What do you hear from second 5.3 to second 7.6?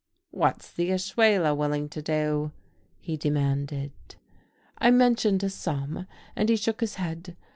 a sum, and he shook his head.